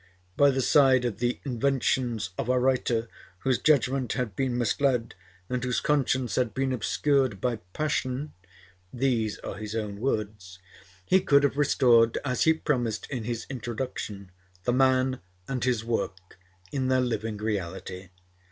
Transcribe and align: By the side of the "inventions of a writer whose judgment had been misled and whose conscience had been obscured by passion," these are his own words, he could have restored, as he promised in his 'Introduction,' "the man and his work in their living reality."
By 0.35 0.49
the 0.49 0.63
side 0.63 1.05
of 1.05 1.19
the 1.19 1.39
"inventions 1.45 2.31
of 2.35 2.49
a 2.49 2.57
writer 2.59 3.07
whose 3.41 3.59
judgment 3.59 4.13
had 4.13 4.35
been 4.35 4.57
misled 4.57 5.13
and 5.47 5.63
whose 5.63 5.79
conscience 5.79 6.37
had 6.37 6.55
been 6.55 6.73
obscured 6.73 7.39
by 7.39 7.57
passion," 7.73 8.33
these 8.91 9.37
are 9.41 9.57
his 9.57 9.75
own 9.75 9.99
words, 9.99 10.57
he 11.05 11.21
could 11.21 11.43
have 11.43 11.55
restored, 11.55 12.17
as 12.25 12.45
he 12.45 12.53
promised 12.55 13.05
in 13.11 13.25
his 13.25 13.45
'Introduction,' 13.47 14.31
"the 14.63 14.73
man 14.73 15.19
and 15.47 15.65
his 15.65 15.85
work 15.85 16.39
in 16.71 16.87
their 16.87 16.99
living 17.01 17.37
reality." 17.37 18.09